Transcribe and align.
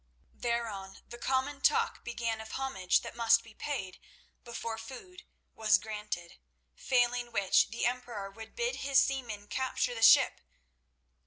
Thereon 0.33 1.03
the 1.09 1.19
common 1.19 1.61
talk 1.61 2.03
began 2.03 2.41
of 2.41 2.53
homage 2.53 3.01
that 3.01 3.15
must 3.15 3.43
be 3.43 3.53
paid 3.53 3.99
before 4.43 4.79
food 4.79 5.21
was 5.53 5.77
granted, 5.77 6.39
failing 6.73 7.31
which 7.31 7.69
the 7.69 7.85
Emperor 7.85 8.31
would 8.31 8.55
bid 8.55 8.77
his 8.77 8.97
seamen 8.99 9.47
capture 9.47 9.93
the 9.93 10.01
ship. 10.01 10.41